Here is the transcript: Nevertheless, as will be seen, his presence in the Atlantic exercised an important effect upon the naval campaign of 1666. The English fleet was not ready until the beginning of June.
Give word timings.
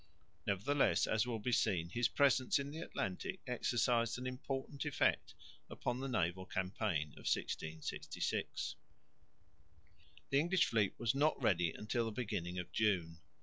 Nevertheless, 0.47 1.05
as 1.05 1.27
will 1.27 1.37
be 1.37 1.51
seen, 1.51 1.89
his 1.89 2.07
presence 2.07 2.57
in 2.57 2.71
the 2.71 2.79
Atlantic 2.79 3.39
exercised 3.45 4.17
an 4.17 4.25
important 4.25 4.83
effect 4.83 5.35
upon 5.69 5.99
the 5.99 6.07
naval 6.09 6.43
campaign 6.47 7.09
of 7.09 7.29
1666. 7.31 8.77
The 10.31 10.39
English 10.39 10.65
fleet 10.65 10.95
was 10.97 11.13
not 11.13 11.39
ready 11.39 11.71
until 11.71 12.05
the 12.05 12.11
beginning 12.11 12.57
of 12.57 12.71
June. 12.71 13.19